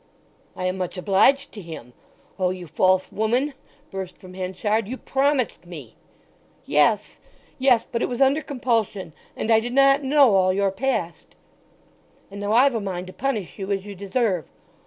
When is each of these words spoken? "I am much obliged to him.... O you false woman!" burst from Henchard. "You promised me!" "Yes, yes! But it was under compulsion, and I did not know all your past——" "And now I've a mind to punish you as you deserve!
"I 0.55 0.65
am 0.65 0.79
much 0.79 0.97
obliged 0.97 1.51
to 1.51 1.61
him.... 1.61 1.93
O 2.39 2.49
you 2.49 2.65
false 2.65 3.11
woman!" 3.11 3.53
burst 3.91 4.17
from 4.17 4.33
Henchard. 4.33 4.87
"You 4.87 4.97
promised 4.97 5.67
me!" 5.67 5.95
"Yes, 6.65 7.19
yes! 7.59 7.85
But 7.91 8.01
it 8.01 8.09
was 8.09 8.19
under 8.19 8.41
compulsion, 8.41 9.13
and 9.37 9.51
I 9.51 9.59
did 9.59 9.73
not 9.73 10.01
know 10.03 10.33
all 10.33 10.51
your 10.51 10.71
past——" 10.71 11.27
"And 12.31 12.39
now 12.41 12.51
I've 12.51 12.73
a 12.73 12.81
mind 12.81 13.05
to 13.05 13.13
punish 13.13 13.59
you 13.59 13.71
as 13.71 13.85
you 13.85 13.93
deserve! 13.93 14.47